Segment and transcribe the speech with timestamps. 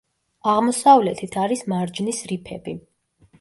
[0.53, 2.75] აღმოსავლეთით არის მარჯნის რიფები.